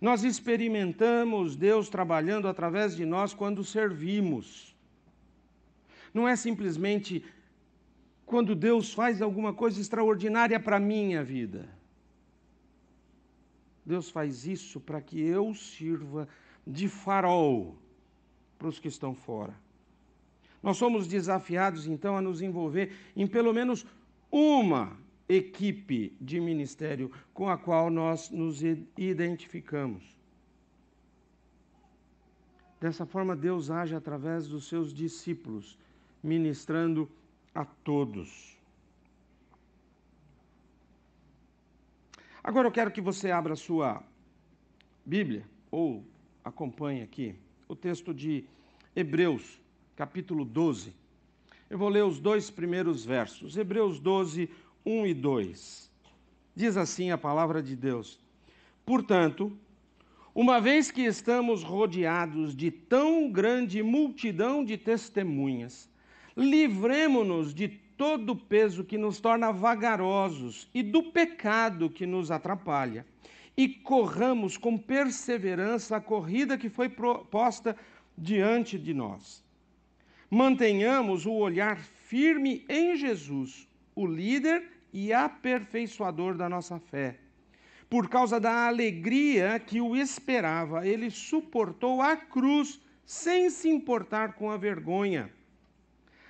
[0.00, 4.71] Nós experimentamos Deus trabalhando através de nós quando servimos.
[6.12, 7.24] Não é simplesmente
[8.26, 11.68] quando Deus faz alguma coisa extraordinária para a minha vida.
[13.84, 16.28] Deus faz isso para que eu sirva
[16.66, 17.76] de farol
[18.58, 19.54] para os que estão fora.
[20.62, 23.84] Nós somos desafiados, então, a nos envolver em pelo menos
[24.30, 24.96] uma
[25.28, 28.62] equipe de ministério com a qual nós nos
[28.96, 30.16] identificamos.
[32.80, 35.78] Dessa forma, Deus age através dos seus discípulos,
[36.22, 37.10] ministrando
[37.54, 38.56] a todos.
[42.44, 44.02] Agora eu quero que você abra a sua
[45.04, 46.04] Bíblia, ou
[46.44, 47.34] acompanhe aqui,
[47.68, 48.44] o texto de
[48.94, 49.60] Hebreus,
[49.96, 50.94] capítulo 12.
[51.70, 53.56] Eu vou ler os dois primeiros versos.
[53.56, 54.50] Hebreus 12,
[54.84, 55.90] 1 e 2.
[56.54, 58.20] Diz assim a palavra de Deus:
[58.84, 59.56] Portanto,
[60.34, 65.88] uma vez que estamos rodeados de tão grande multidão de testemunhas,
[66.36, 73.06] livremo-nos de todo o peso que nos torna vagarosos e do pecado que nos atrapalha
[73.56, 77.76] e corramos com perseverança a corrida que foi posta
[78.16, 79.44] diante de nós.
[80.30, 87.18] Mantenhamos o olhar firme em Jesus, o líder e aperfeiçoador da nossa fé.
[87.88, 94.50] Por causa da alegria que o esperava, ele suportou a cruz sem se importar com
[94.50, 95.30] a vergonha.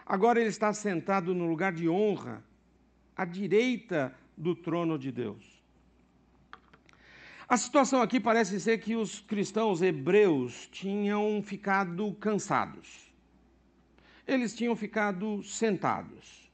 [0.04, 2.42] Agora ele está sentado no lugar de honra,
[3.16, 5.62] à direita do trono de Deus.
[7.48, 13.12] A situação aqui parece ser que os cristãos hebreus tinham ficado cansados.
[14.26, 16.50] Eles tinham ficado sentados.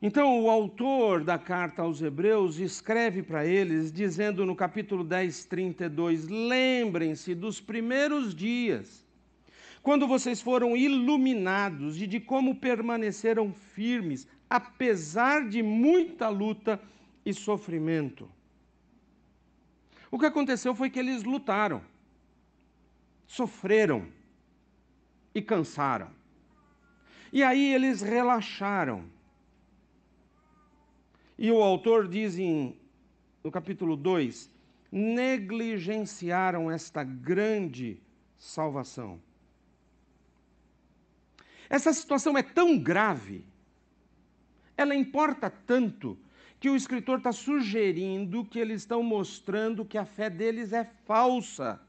[0.00, 6.28] Então, o autor da carta aos Hebreus escreve para eles, dizendo no capítulo 10, 32:
[6.28, 9.03] Lembrem-se dos primeiros dias,
[9.84, 16.80] quando vocês foram iluminados e de como permaneceram firmes, apesar de muita luta
[17.22, 18.26] e sofrimento.
[20.10, 21.82] O que aconteceu foi que eles lutaram,
[23.26, 24.08] sofreram
[25.34, 26.10] e cansaram.
[27.30, 29.04] E aí eles relaxaram.
[31.38, 32.74] E o autor diz em,
[33.42, 34.50] no capítulo 2:
[34.90, 38.00] negligenciaram esta grande
[38.38, 39.20] salvação.
[41.74, 43.44] Essa situação é tão grave,
[44.76, 46.16] ela importa tanto,
[46.60, 51.80] que o escritor está sugerindo que eles estão mostrando que a fé deles é falsa.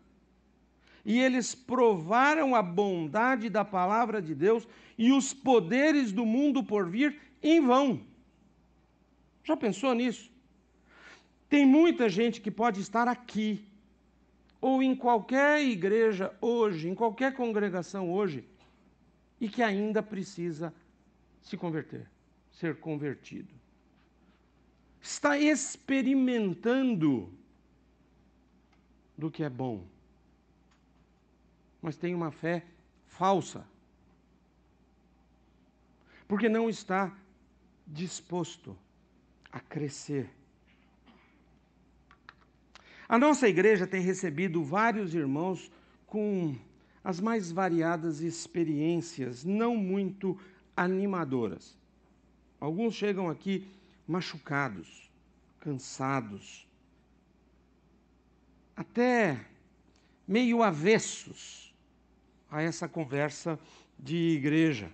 [1.05, 4.67] E eles provaram a bondade da palavra de Deus
[4.97, 8.01] e os poderes do mundo por vir em vão.
[9.43, 10.31] Já pensou nisso?
[11.47, 13.63] Tem muita gente que pode estar aqui,
[14.59, 18.43] ou em qualquer igreja hoje, em qualquer congregação hoje,
[19.39, 20.73] e que ainda precisa
[21.41, 22.07] se converter,
[22.51, 23.53] ser convertido.
[25.01, 27.31] Está experimentando
[29.17, 29.86] do que é bom,
[31.81, 32.65] mas tem uma fé
[33.07, 33.65] falsa,
[36.27, 37.15] porque não está
[37.86, 38.75] disposto
[39.51, 40.29] a crescer.
[43.07, 45.71] A nossa igreja tem recebido vários irmãos
[46.07, 46.55] com
[47.06, 50.36] as mais variadas experiências, não muito
[50.76, 51.78] animadoras.
[52.60, 53.68] Alguns chegam aqui
[54.08, 55.08] machucados,
[55.60, 56.68] cansados,
[58.76, 59.45] até
[60.28, 61.72] meio avessos
[62.49, 63.60] a essa conversa
[63.99, 64.91] de igreja.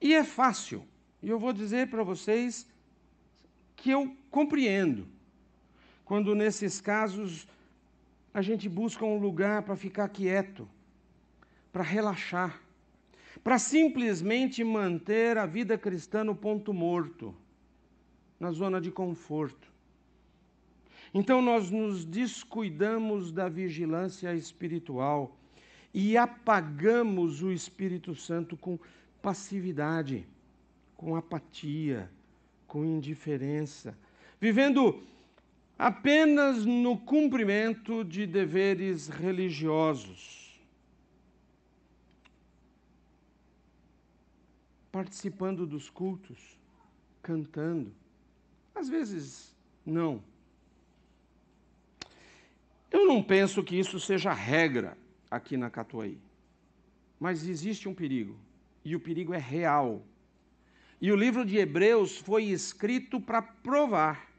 [0.00, 0.86] E é fácil,
[1.20, 2.68] e eu vou dizer para vocês
[3.74, 5.08] que eu compreendo,
[6.04, 7.48] quando nesses casos
[8.36, 10.68] a gente busca um lugar para ficar quieto,
[11.72, 12.60] para relaxar,
[13.42, 17.34] para simplesmente manter a vida cristã no ponto morto,
[18.38, 19.72] na zona de conforto.
[21.14, 25.34] Então nós nos descuidamos da vigilância espiritual
[25.94, 28.78] e apagamos o Espírito Santo com
[29.22, 30.26] passividade,
[30.94, 32.10] com apatia,
[32.66, 33.96] com indiferença,
[34.38, 35.02] vivendo
[35.78, 40.58] apenas no cumprimento de deveres religiosos,
[44.90, 46.58] participando dos cultos,
[47.22, 47.94] cantando,
[48.74, 49.54] às vezes
[49.84, 50.22] não.
[52.90, 54.96] Eu não penso que isso seja regra
[55.30, 56.18] aqui na Catuaí,
[57.20, 58.38] mas existe um perigo,
[58.82, 60.02] e o perigo é real.
[60.98, 64.35] E o livro de Hebreus foi escrito para provar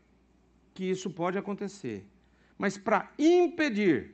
[0.78, 2.06] que isso pode acontecer,
[2.56, 4.14] mas para impedir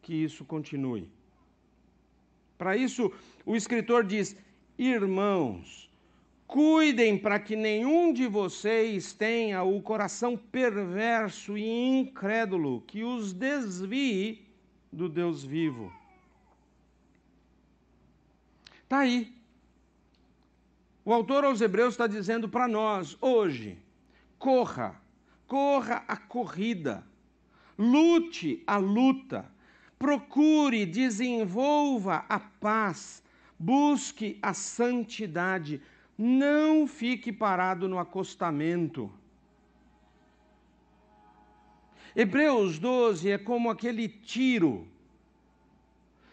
[0.00, 1.06] que isso continue.
[2.56, 3.12] Para isso,
[3.44, 4.34] o escritor diz:
[4.78, 5.90] Irmãos,
[6.46, 14.48] cuidem para que nenhum de vocês tenha o coração perverso e incrédulo que os desvie
[14.90, 15.92] do Deus vivo.
[18.84, 19.30] Está aí.
[21.04, 23.76] O autor aos Hebreus está dizendo para nós, hoje,
[24.38, 24.98] corra
[25.50, 27.04] corra a corrida,
[27.76, 29.50] lute a luta,
[29.98, 33.20] procure, desenvolva a paz,
[33.58, 35.82] busque a santidade,
[36.16, 39.12] não fique parado no acostamento.
[42.14, 44.86] Hebreus 12 é como aquele tiro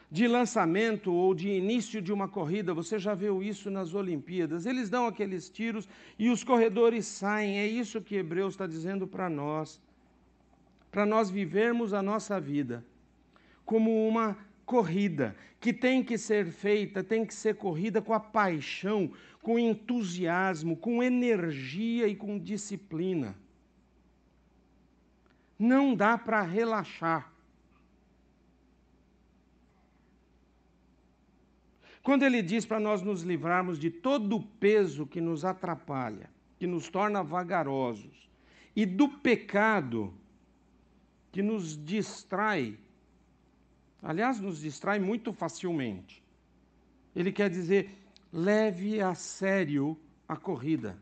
[0.10, 4.66] de lançamento ou de início de uma corrida, você já viu isso nas Olimpíadas.
[4.66, 5.88] Eles dão aqueles tiros
[6.18, 7.58] e os corredores saem.
[7.60, 9.82] É isso que Hebreus está dizendo para nós.
[10.90, 12.84] Para nós vivermos a nossa vida
[13.66, 19.12] como uma corrida que tem que ser feita, tem que ser corrida com a paixão,
[19.42, 23.36] com entusiasmo, com energia e com disciplina.
[25.60, 27.32] Não dá para relaxar.
[32.08, 36.66] Quando ele diz para nós nos livrarmos de todo o peso que nos atrapalha, que
[36.66, 38.30] nos torna vagarosos,
[38.74, 40.14] e do pecado
[41.34, 42.80] que nos distrai,
[44.02, 46.24] aliás, nos distrai muito facilmente.
[47.14, 47.94] Ele quer dizer,
[48.32, 50.00] leve a sério
[50.30, 50.98] a corrida.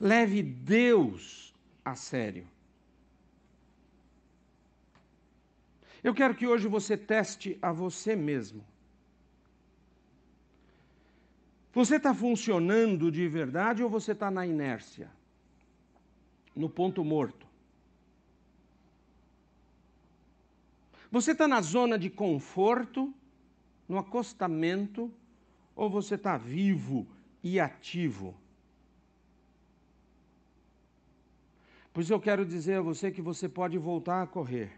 [0.00, 1.52] Leve Deus
[1.84, 2.46] a sério.
[6.00, 8.69] Eu quero que hoje você teste a você mesmo.
[11.72, 15.10] Você está funcionando de verdade ou você está na inércia?
[16.54, 17.46] No ponto morto?
[21.12, 23.12] Você está na zona de conforto,
[23.88, 25.12] no acostamento,
[25.74, 27.06] ou você está vivo
[27.42, 28.36] e ativo?
[31.92, 34.72] Pois eu quero dizer a você que você pode voltar a correr.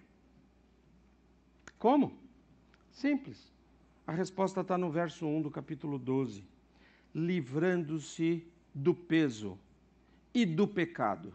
[1.78, 2.12] Como?
[2.90, 3.50] Simples.
[4.06, 6.51] A resposta está no verso 1 do capítulo 12
[7.14, 9.58] livrando-se do peso
[10.34, 11.32] e do pecado.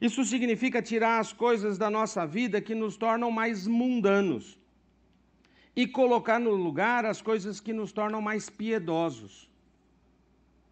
[0.00, 4.58] Isso significa tirar as coisas da nossa vida que nos tornam mais mundanos
[5.76, 9.50] e colocar no lugar as coisas que nos tornam mais piedosos.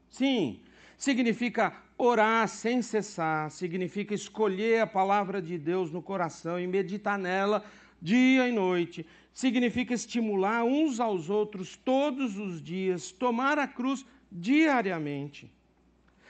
[0.09, 0.61] Sim,
[0.97, 7.65] significa orar sem cessar, significa escolher a palavra de Deus no coração e meditar nela
[8.01, 15.51] dia e noite, significa estimular uns aos outros todos os dias, tomar a cruz diariamente.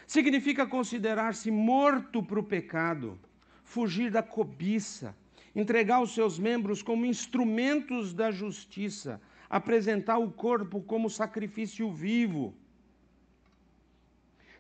[0.07, 3.19] Significa considerar-se morto para o pecado,
[3.65, 5.17] fugir da cobiça,
[5.55, 12.55] entregar os seus membros como instrumentos da justiça, apresentar o corpo como sacrifício vivo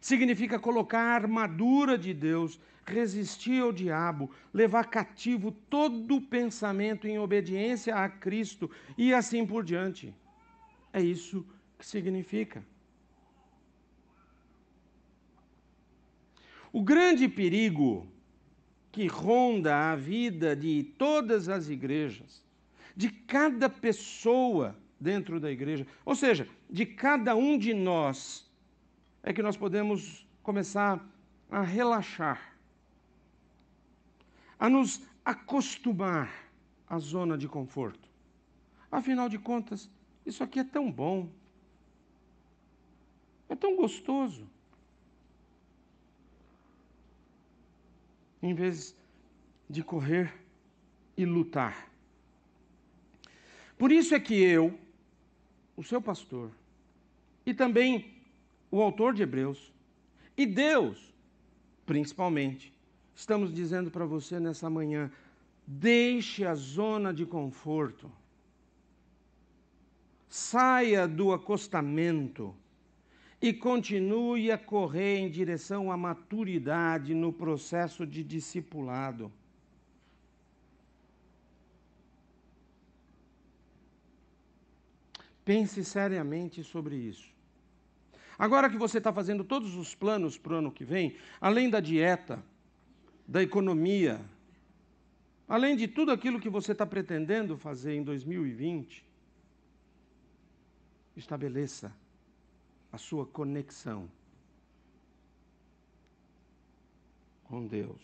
[0.03, 7.95] significa colocar a armadura de Deus, resistir ao diabo, levar cativo todo pensamento em obediência
[7.95, 10.15] a Cristo e assim por diante.
[10.93, 11.47] É isso
[11.79, 12.65] que significa.
[16.73, 18.07] O grande perigo
[18.91, 22.45] que ronda a vida de todas as igrejas,
[22.97, 28.51] de cada pessoa dentro da igreja, ou seja, de cada um de nós,
[29.23, 31.05] é que nós podemos começar
[31.51, 32.52] a relaxar,
[34.63, 36.33] a nos acostumar
[36.87, 38.09] à zona de conforto.
[38.93, 39.91] Afinal de contas,
[40.25, 41.29] isso aqui é tão bom,
[43.49, 44.49] é tão gostoso.
[48.41, 48.95] Em vez
[49.69, 50.33] de correr
[51.17, 51.91] e lutar.
[53.77, 54.79] Por isso é que eu,
[55.77, 56.53] o seu pastor,
[57.45, 58.15] e também
[58.71, 59.73] o autor de Hebreus,
[60.37, 61.13] e Deus,
[61.85, 62.72] principalmente,
[63.15, 65.11] estamos dizendo para você nessa manhã:
[65.67, 68.11] deixe a zona de conforto,
[70.29, 72.55] saia do acostamento
[73.41, 79.33] e continue a correr em direção à maturidade no processo de discipulado.
[85.45, 87.33] Pense seriamente sobre isso.
[88.39, 91.81] Agora que você está fazendo todos os planos para o ano que vem, além da
[91.81, 92.43] dieta,
[93.27, 94.21] da economia,
[95.49, 99.05] além de tudo aquilo que você está pretendendo fazer em 2020,
[101.17, 101.95] estabeleça
[102.91, 104.09] a sua conexão
[107.45, 108.01] com Deus.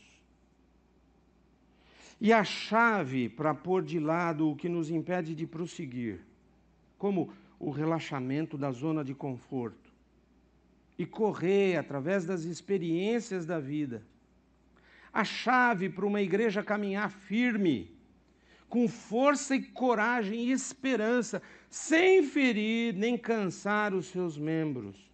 [2.20, 6.20] E a chave para pôr de lado o que nos impede de prosseguir,
[6.96, 9.92] como o relaxamento da zona de conforto,
[10.98, 14.02] e correr através das experiências da vida.
[15.12, 17.90] A chave para uma igreja caminhar firme,
[18.68, 25.10] com força e coragem e esperança, sem ferir nem cansar os seus membros,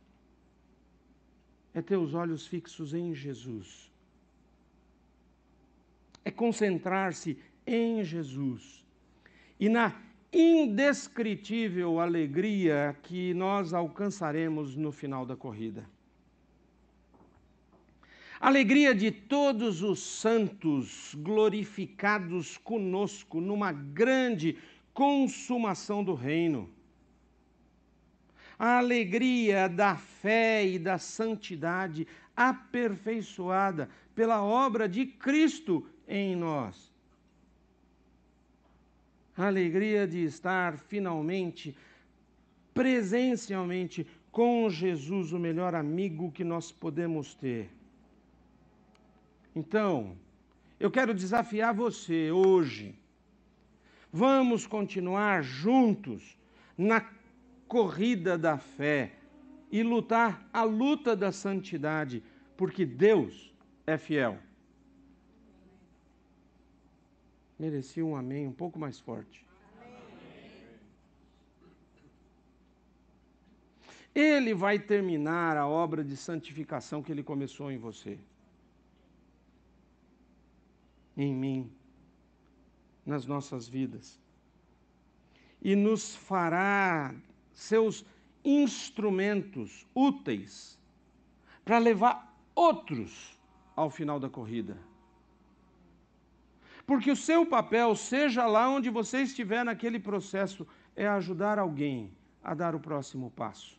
[1.72, 3.92] é ter os olhos fixos em Jesus.
[6.24, 8.84] É concentrar-se em Jesus
[9.58, 9.94] e na
[10.32, 15.88] indescritível alegria que nós alcançaremos no final da corrida.
[18.40, 24.58] Alegria de todos os santos glorificados conosco numa grande
[24.92, 26.68] consumação do reino.
[28.58, 32.06] A alegria da fé e da santidade
[32.36, 36.94] aperfeiçoada pela obra de Cristo em nós
[39.36, 41.76] a alegria de estar finalmente,
[42.72, 47.68] presencialmente com Jesus, o melhor amigo que nós podemos ter.
[49.54, 50.16] Então,
[50.78, 52.98] eu quero desafiar você hoje.
[54.12, 56.36] Vamos continuar juntos
[56.76, 57.08] na
[57.66, 59.12] corrida da fé
[59.70, 62.22] e lutar a luta da santidade,
[62.56, 63.52] porque Deus
[63.86, 64.38] é fiel.
[67.58, 69.44] merecia um amém um pouco mais forte.
[74.14, 78.18] Ele vai terminar a obra de santificação que ele começou em você,
[81.16, 81.72] em mim,
[83.04, 84.20] nas nossas vidas,
[85.60, 87.14] e nos fará
[87.52, 88.04] seus
[88.44, 90.78] instrumentos úteis
[91.64, 93.38] para levar outros
[93.74, 94.76] ao final da corrida.
[96.86, 102.12] Porque o seu papel, seja lá onde você estiver naquele processo, é ajudar alguém
[102.42, 103.78] a dar o próximo passo.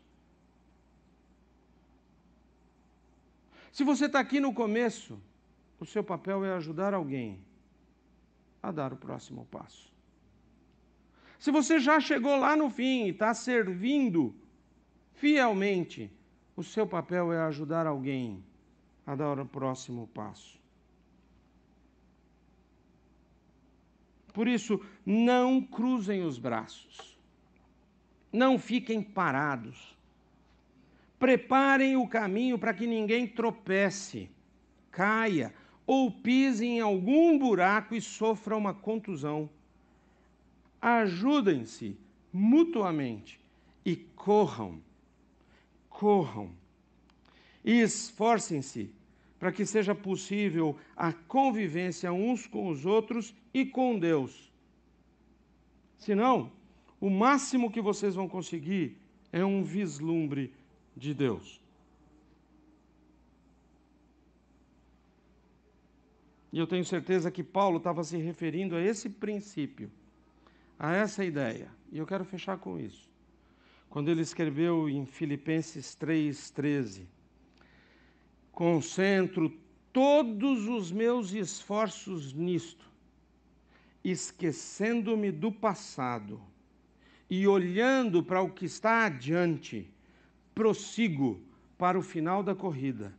[3.71, 5.21] Se você está aqui no começo,
[5.79, 7.39] o seu papel é ajudar alguém
[8.61, 9.93] a dar o próximo passo.
[11.37, 14.33] Se você já chegou lá no fim e está servindo
[15.13, 16.11] fielmente,
[16.55, 18.43] o seu papel é ajudar alguém
[19.05, 20.59] a dar o próximo passo.
[24.33, 27.17] Por isso, não cruzem os braços.
[28.31, 29.95] Não fiquem parados.
[31.17, 34.29] Preparem o caminho para que ninguém tropece,
[34.91, 35.53] caia
[35.85, 39.49] ou pise em algum buraco e sofra uma contusão.
[40.81, 41.97] Ajudem-se
[42.31, 43.39] mutuamente
[43.85, 44.81] e corram,
[45.89, 46.51] corram
[47.63, 48.91] e esforcem-se
[49.39, 54.51] para que seja possível a convivência uns com os outros e com Deus.
[55.97, 56.51] Senão,
[56.99, 58.97] o máximo que vocês vão conseguir
[59.31, 60.53] é um vislumbre
[60.95, 61.64] de Deus.
[66.55, 69.91] E eu tenho certeza que Paulo estava se referindo a esse princípio,
[70.79, 71.69] a essa ideia.
[71.91, 73.09] E eu quero fechar com isso.
[73.89, 77.07] Quando ele escreveu em Filipenses 3,13:
[78.53, 79.53] Concentro
[79.91, 82.89] todos os meus esforços nisto,
[84.01, 86.41] esquecendo-me do passado
[87.29, 89.93] e olhando para o que está adiante,
[90.53, 91.37] prossigo
[91.77, 93.13] para o final da corrida,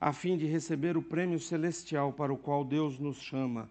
[0.00, 3.68] a fim de receber o prêmio celestial para o qual Deus nos chama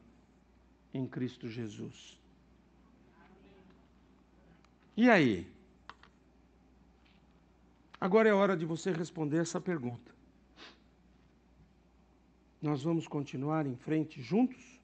[0.93, 2.19] em Cristo Jesus.
[4.95, 5.47] E aí?
[7.99, 10.15] Agora é hora de você responder essa pergunta.
[12.61, 14.82] Nós vamos continuar em frente juntos?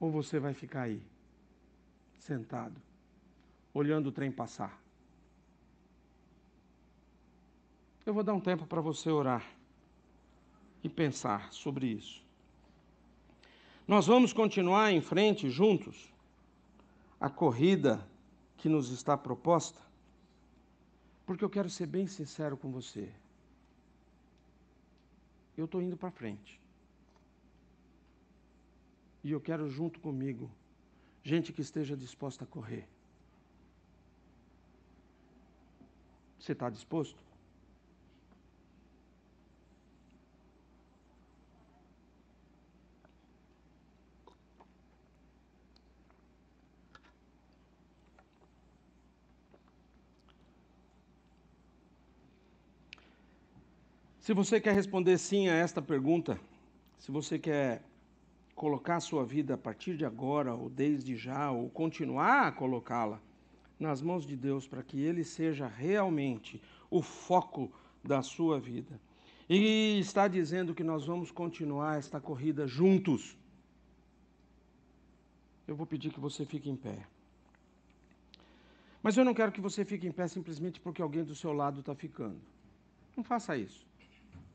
[0.00, 1.02] Ou você vai ficar aí,
[2.20, 2.80] sentado,
[3.74, 4.80] olhando o trem passar?
[8.08, 9.46] Eu vou dar um tempo para você orar
[10.82, 12.24] e pensar sobre isso.
[13.86, 16.10] Nós vamos continuar em frente juntos
[17.20, 18.02] a corrida
[18.56, 19.78] que nos está proposta?
[21.26, 23.12] Porque eu quero ser bem sincero com você.
[25.54, 26.58] Eu estou indo para frente.
[29.22, 30.50] E eu quero junto comigo
[31.22, 32.88] gente que esteja disposta a correr.
[36.38, 37.27] Você está disposto?
[54.28, 56.38] Se você quer responder sim a esta pergunta,
[56.98, 57.82] se você quer
[58.54, 63.22] colocar a sua vida a partir de agora, ou desde já, ou continuar a colocá-la
[63.80, 66.60] nas mãos de Deus para que Ele seja realmente
[66.90, 67.72] o foco
[68.04, 69.00] da sua vida.
[69.48, 73.34] E está dizendo que nós vamos continuar esta corrida juntos.
[75.66, 76.98] Eu vou pedir que você fique em pé.
[79.02, 81.80] Mas eu não quero que você fique em pé simplesmente porque alguém do seu lado
[81.80, 82.38] está ficando.
[83.16, 83.87] Não faça isso.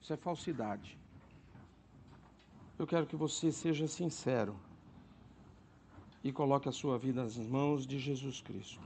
[0.04, 0.92] Isso é falsidade
[2.78, 4.56] eu quero que você seja sincero
[6.24, 8.82] e coloque a sua vida nas mãos de Jesus Cristo.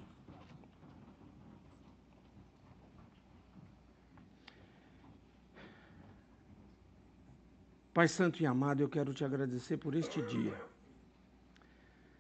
[7.94, 10.56] Pai Santo e amado, eu quero te agradecer por este dia.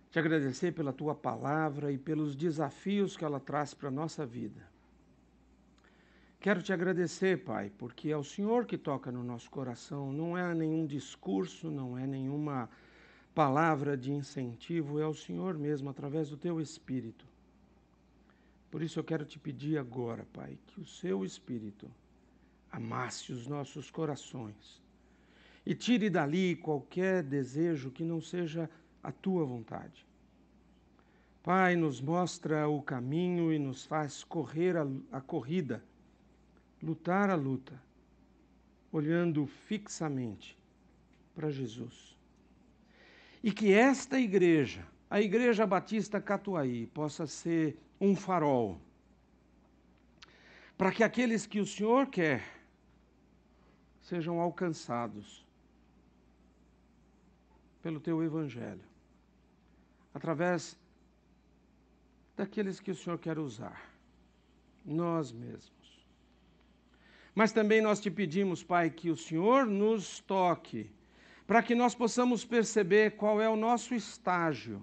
[0.09, 4.67] Te agradecer pela tua palavra e pelos desafios que ela traz para a nossa vida.
[6.39, 10.53] Quero te agradecer, Pai, porque é o Senhor que toca no nosso coração, não é
[10.53, 12.69] nenhum discurso, não é nenhuma
[13.33, 17.25] palavra de incentivo, é o Senhor mesmo, através do teu Espírito.
[18.69, 21.89] Por isso eu quero te pedir agora, Pai, que o seu Espírito
[22.71, 24.79] amasse os nossos corações
[25.65, 28.69] e tire dali qualquer desejo que não seja
[29.01, 30.05] a tua vontade.
[31.41, 35.83] Pai, nos mostra o caminho e nos faz correr a, a corrida
[36.81, 37.81] lutar a luta,
[38.91, 40.57] olhando fixamente
[41.35, 42.15] para Jesus.
[43.43, 48.79] E que esta igreja, a Igreja Batista Catuaí, possa ser um farol
[50.77, 52.43] para que aqueles que o Senhor quer
[54.01, 55.45] sejam alcançados
[57.81, 58.83] pelo teu evangelho,
[60.13, 60.77] através
[62.35, 63.91] daqueles que o Senhor quer usar,
[64.85, 65.76] nós mesmos.
[67.37, 70.89] Mas também nós te pedimos, Pai, que o Senhor nos toque,
[71.45, 74.81] para que nós possamos perceber qual é o nosso estágio,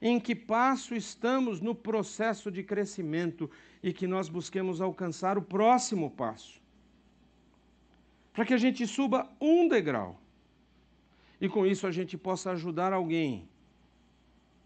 [0.00, 3.50] em que passo estamos no processo de crescimento
[3.82, 6.58] e que nós busquemos alcançar o próximo passo.
[8.32, 10.18] Para que a gente suba um degrau
[11.38, 13.46] e com isso a gente possa ajudar alguém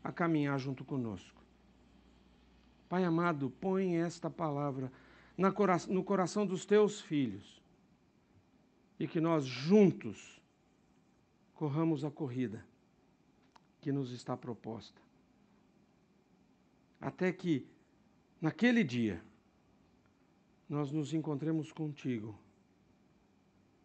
[0.05, 1.43] a caminhar junto conosco.
[2.89, 4.93] Pai amado, põe esta palavra
[5.37, 7.63] no coração dos teus filhos
[8.99, 10.41] e que nós juntos
[11.55, 12.65] corramos a corrida
[13.81, 15.01] que nos está proposta.
[17.01, 17.67] Até que
[18.41, 19.23] naquele dia,
[20.69, 22.39] nós nos encontremos contigo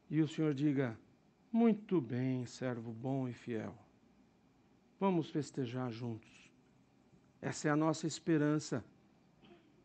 [0.09, 0.97] e o Senhor diga:
[1.51, 3.75] Muito bem, servo bom e fiel.
[4.99, 6.29] Vamos festejar juntos.
[7.41, 8.83] Essa é a nossa esperança,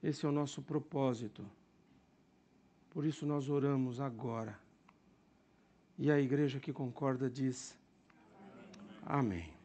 [0.03, 1.45] esse é o nosso propósito.
[2.91, 4.59] Por isso nós oramos agora.
[5.99, 7.79] E a igreja que concorda diz:
[9.05, 9.62] Amém.